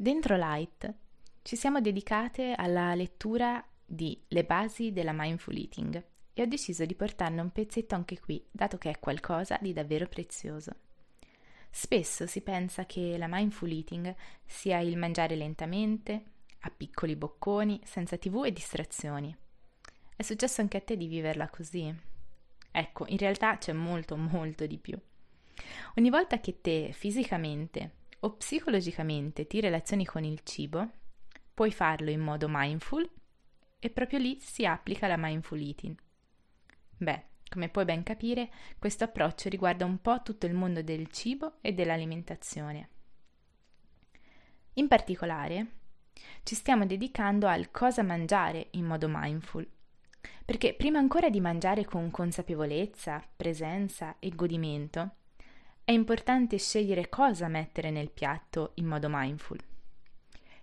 [0.00, 0.94] Dentro Light
[1.42, 6.00] ci siamo dedicate alla lettura di Le basi della mindful eating
[6.34, 10.06] e ho deciso di portarne un pezzetto anche qui, dato che è qualcosa di davvero
[10.06, 10.70] prezioso.
[11.68, 14.14] Spesso si pensa che la mindful eating
[14.46, 16.22] sia il mangiare lentamente,
[16.60, 19.36] a piccoli bocconi, senza tv e distrazioni.
[20.14, 21.92] È successo anche a te di viverla così?
[22.70, 24.96] Ecco, in realtà c'è molto, molto di più.
[25.96, 30.90] Ogni volta che te fisicamente o psicologicamente ti relazioni con il cibo,
[31.54, 33.08] puoi farlo in modo mindful
[33.78, 35.96] e proprio lì si applica la mindful eating.
[36.96, 41.58] Beh, come puoi ben capire, questo approccio riguarda un po' tutto il mondo del cibo
[41.60, 42.88] e dell'alimentazione.
[44.74, 45.66] In particolare,
[46.42, 49.68] ci stiamo dedicando al cosa mangiare in modo mindful,
[50.44, 55.14] perché prima ancora di mangiare con consapevolezza, presenza e godimento,
[55.88, 59.58] è importante scegliere cosa mettere nel piatto in modo mindful.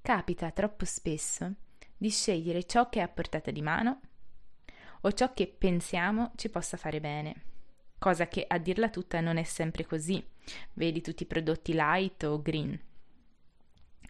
[0.00, 1.54] Capita troppo spesso
[1.96, 4.00] di scegliere ciò che è a portata di mano
[5.00, 7.34] o ciò che pensiamo ci possa fare bene.
[7.98, 10.24] Cosa che a dirla tutta non è sempre così.
[10.74, 12.80] Vedi tutti i prodotti light o green.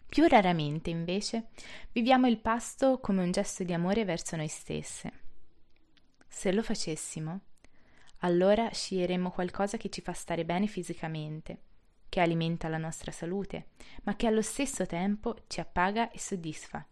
[0.07, 1.47] Più raramente, invece,
[1.91, 5.11] viviamo il pasto come un gesto di amore verso noi stesse.
[6.27, 7.39] Se lo facessimo,
[8.19, 11.61] allora sceglieremmo qualcosa che ci fa stare bene fisicamente,
[12.09, 13.69] che alimenta la nostra salute,
[14.03, 16.85] ma che allo stesso tempo ci appaga e soddisfa.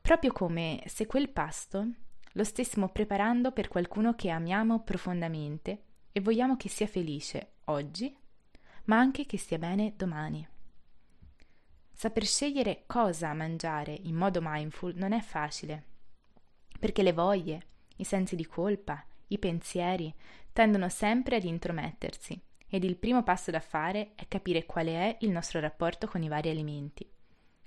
[0.00, 1.86] Proprio come se quel pasto
[2.32, 5.82] lo stessimo preparando per qualcuno che amiamo profondamente
[6.12, 8.14] e vogliamo che sia felice oggi,
[8.84, 10.46] ma anche che stia bene domani.
[11.92, 15.84] Saper scegliere cosa mangiare in modo mindful non è facile,
[16.78, 17.66] perché le voglie,
[17.96, 20.12] i sensi di colpa, i pensieri
[20.52, 25.30] tendono sempre ad intromettersi ed il primo passo da fare è capire quale è il
[25.30, 27.06] nostro rapporto con i vari alimenti.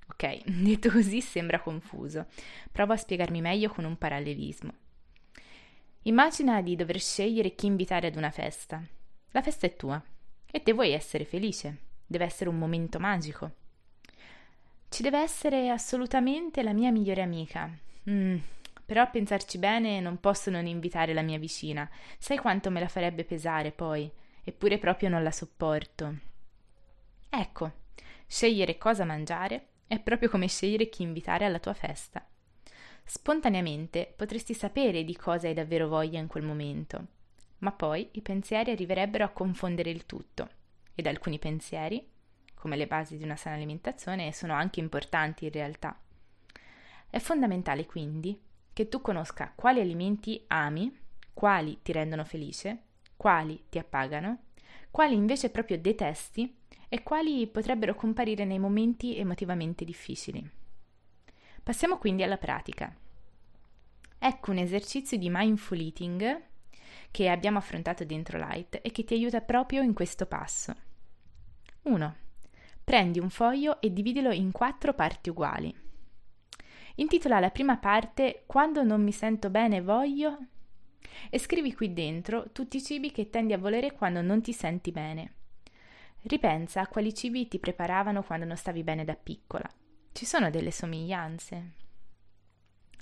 [0.08, 2.28] Ok, detto così sembra confuso.
[2.72, 4.74] Provo a spiegarmi meglio con un parallelismo.
[6.04, 8.84] Immagina di dover scegliere chi invitare ad una festa.
[9.32, 10.02] La festa è tua
[10.52, 11.78] e te vuoi essere felice.
[12.06, 13.52] Deve essere un momento magico.
[14.90, 17.70] Ci deve essere assolutamente la mia migliore amica.
[18.10, 18.38] Mm,
[18.86, 21.90] però a pensarci bene non posso non invitare la mia vicina.
[22.20, 24.10] Sai quanto me la farebbe pesare poi?
[24.44, 26.16] Eppure proprio non la sopporto.
[27.30, 27.72] Ecco,
[28.28, 32.26] scegliere cosa mangiare è proprio come scegliere chi invitare alla tua festa.
[33.04, 37.08] Spontaneamente potresti sapere di cosa hai davvero voglia in quel momento,
[37.60, 40.50] ma poi i pensieri arriverebbero a confondere il tutto
[40.96, 42.08] ed alcuni pensieri,
[42.54, 46.00] come le basi di una sana alimentazione, sono anche importanti in realtà.
[47.10, 48.42] È fondamentale quindi
[48.76, 50.94] che tu conosca quali alimenti ami,
[51.34, 52.80] quali ti rendono felice,
[53.16, 54.48] quali ti appagano,
[54.92, 56.58] quali invece proprio detesti
[56.90, 60.46] e quali potrebbero comparire nei momenti emotivamente difficili.
[61.64, 62.94] Passiamo quindi alla pratica.
[64.20, 66.42] Ecco un esercizio di mindful eating
[67.12, 70.76] che abbiamo affrontato dentro Light e che ti aiuta proprio in questo passo.
[71.84, 72.16] 1.
[72.84, 75.84] Prendi un foglio e dividilo in quattro parti uguali.
[76.96, 80.38] Intitola la prima parte Quando non mi sento bene voglio
[81.30, 84.92] e scrivi qui dentro tutti i cibi che tendi a volere quando non ti senti
[84.92, 85.34] bene.
[86.22, 89.70] Ripensa a quali cibi ti preparavano quando non stavi bene da piccola.
[90.14, 91.72] Ci sono delle somiglianze.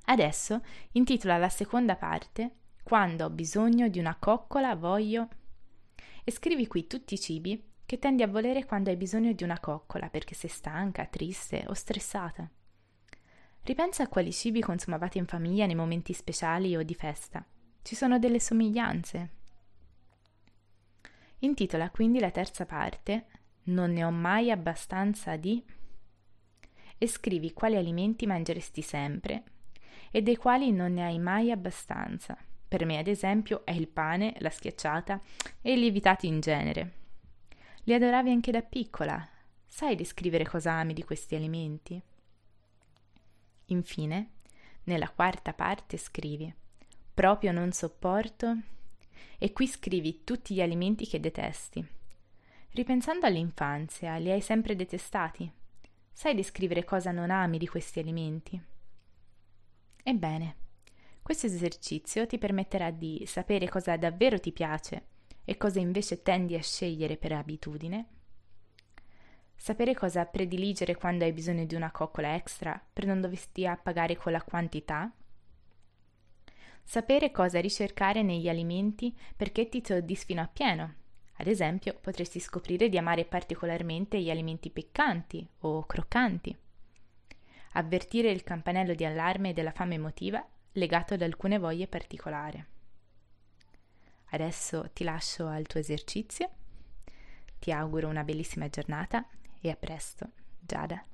[0.05, 0.61] Adesso
[0.93, 5.27] intitola la seconda parte Quando ho bisogno di una coccola voglio
[6.23, 9.59] e scrivi qui tutti i cibi che tendi a volere quando hai bisogno di una
[9.59, 12.49] coccola perché sei stanca, triste o stressata.
[13.63, 17.45] Ripensa a quali cibi consumavate in famiglia nei momenti speciali o di festa.
[17.81, 19.29] Ci sono delle somiglianze.
[21.39, 23.25] Intitola quindi la terza parte
[23.63, 25.63] Non ne ho mai abbastanza di
[26.97, 29.43] e scrivi quali alimenti mangeresti sempre
[30.11, 32.37] e dei quali non ne hai mai abbastanza.
[32.67, 35.21] Per me, ad esempio, è il pane, la schiacciata
[35.61, 36.91] e i lievitati in genere.
[37.83, 39.25] Li adoravi anche da piccola.
[39.65, 42.01] Sai descrivere cosa ami di questi alimenti?
[43.67, 44.29] Infine,
[44.83, 46.53] nella quarta parte scrivi
[47.13, 48.57] proprio non sopporto
[49.37, 51.85] e qui scrivi tutti gli alimenti che detesti.
[52.71, 55.51] Ripensando all'infanzia, li hai sempre detestati?
[56.11, 58.59] Sai descrivere cosa non ami di questi alimenti?
[60.01, 60.55] Ebbene,
[61.21, 65.05] questo esercizio ti permetterà di sapere cosa davvero ti piace
[65.45, 68.07] e cosa invece tendi a scegliere per abitudine
[69.63, 74.33] Sapere cosa prediligere quando hai bisogno di una coccola extra per non doverti appagare con
[74.33, 75.09] la quantità.
[76.83, 80.95] Sapere cosa ricercare negli alimenti perché ti soddisfino appieno,
[81.35, 86.53] Ad esempio, potresti scoprire di amare particolarmente gli alimenti piccanti o croccanti.
[87.71, 92.61] Avvertire il campanello di allarme della fame emotiva legato ad alcune voglie particolari.
[94.31, 96.49] Adesso ti lascio al tuo esercizio,
[97.59, 99.25] ti auguro una bellissima giornata
[99.63, 100.27] e a presto,
[100.61, 101.12] Giada.